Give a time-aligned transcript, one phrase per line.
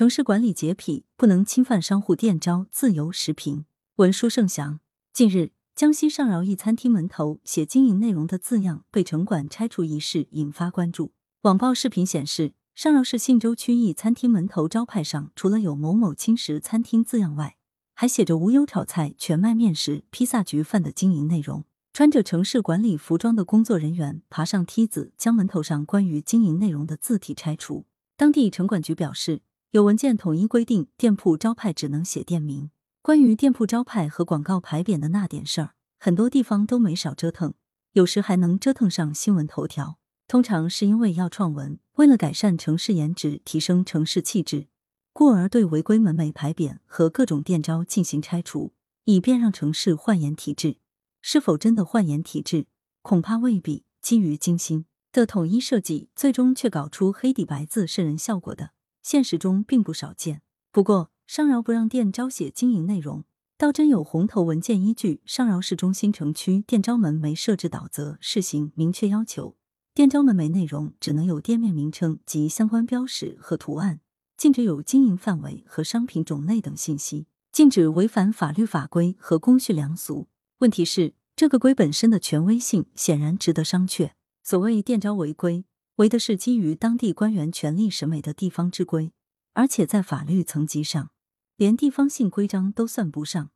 [0.00, 3.66] 城市管理洁癖不能侵犯商户店招自由时评。
[3.96, 4.80] 文书盛祥。
[5.12, 11.12] 近日，江西上饶一餐厅门头写经营内容的字样被城管拆除一事引发关注。
[11.42, 17.58] 网曝视频显示，上饶市信州区一餐厅门头招牌上除了有“某某轻食餐厅”字样外，
[17.92, 21.66] 还写着“无忧炒菜、全麦面食、披萨焗饭”的经营内容。
[21.92, 27.84] 穿着城市管理服装的工作人员爬上梯子，将门头上关于经营内容的字体拆除。
[28.16, 29.42] 当地城管局表示，
[29.72, 32.72] 有文件统一规定，店铺招牌只能写店名。
[33.02, 37.54] 关于店铺招牌和广告牌匾的那点事儿，很多地方都没少折腾，
[37.92, 40.00] 有时还能折腾上新闻头条。
[40.26, 44.66] 通常是因为要创文，为了改善城市颜值、提升城市气质，
[45.12, 48.72] 故而对违规门楣、牌匾和各种店招进行拆除，
[49.04, 50.78] 以便让城市焕颜体质。
[51.22, 52.66] 是否真的焕颜体质？
[53.02, 53.84] 恐怕未必。
[54.02, 58.70] 基于精心的统一设计，最终却搞出黑底白字渗人效果的，
[59.02, 60.42] 现实中并不少见。
[60.72, 63.24] 不过，上饶不让店招写经营内容，
[63.56, 65.20] 倒真有红头文件依据。
[65.24, 69.56] 上饶市中心城区店招门楣设置导则试行明确要求，
[69.94, 74.00] 店招门楣内容只能有店面名称及相关标识和图案，
[74.36, 80.28] 禁止有经营范围和商品种类等信息，禁止违反法律法规和公序良俗。
[80.58, 84.10] 问题是，这个规本身的权威性显然值得商榷。
[84.42, 85.64] 所谓店招违规，
[85.96, 89.12] 为的是基于当地官员权力审美的地方之规，
[89.52, 91.10] 而且在法律层级上，
[91.56, 93.50] 连地方性规章都算不上，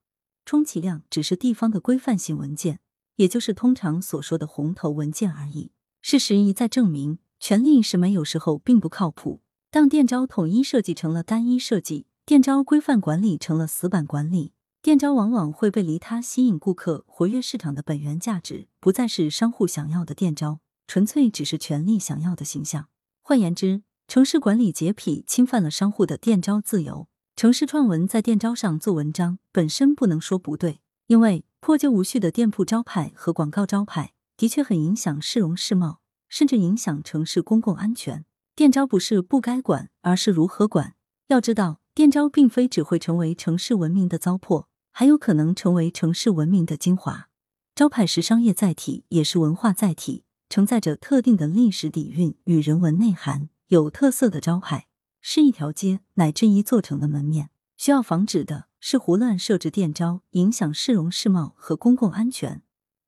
[0.44, 2.80] 充其量只是地方的规范性文件，
[3.16, 5.72] 也就是通常所说的红头文件而已。
[6.02, 9.40] 事实一再证明，权力审美有时候并不靠谱。
[9.70, 14.52] 当店招统一设计成了单一设计，店招规范管理成了死板管理。
[14.82, 22.88] 店招往往会被离他吸引顾客、活跃市场的本源价值，不再是商户想要的店招，纯粹只是权力想要的形象。
[23.22, 27.08] 换言之，城市管理洁癖侵犯了商户的店招自由。
[27.36, 38.24] 城市创文在店招上做文章本身不能说不对，因为破旧无序的店铺招牌和广告招牌的确很影响市容市貌，甚至影响城市公共安全。
[38.54, 40.94] 店招不是不该管，而是如何管。
[41.28, 44.66] 要知道，店招并非只会成为城市文明的糟粕。
[44.96, 47.28] 还有可能成为城市文明的精华。
[47.74, 50.23] 招牌是商业载体，也是文化载体，
[50.54, 53.48] 承载着特定的历史底蕴与人文内涵。
[53.66, 54.86] 有特色的招牌
[55.20, 57.50] 是一条街乃至一座城的门面。
[57.76, 62.62] 需要防止的是胡乱设置店招，影响市容市貌和公共安全，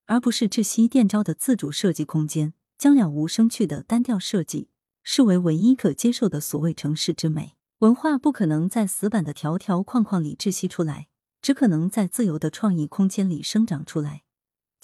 [0.06, 4.70] 而不是窒息店招的自主设计空间，将了无生趣的单调设计
[5.04, 7.52] 视为唯一可接受的所谓城市之美。
[7.78, 11.06] 文化不可能在死板的条条框框里窒息出来。
[11.40, 14.24] 只可能在自由的创意空间里生长出来，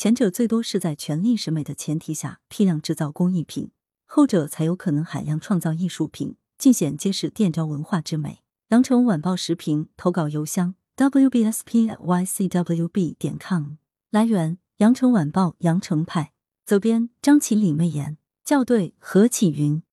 [0.03, 3.71] 前者最多是在权力审美的前提下批量制造工艺品，
[4.05, 8.41] 后者才有可能海量创造艺术品，尽显揭示店招文化之美。
[8.71, 11.95] 羊城晚报时评投稿邮箱：wbspycwb
[13.17, 13.75] 点 com。
[14.11, 16.33] 来源：羊城晚报羊城派。
[16.67, 18.19] 责编：张起李媚妍。
[18.45, 19.81] 校对：何启云。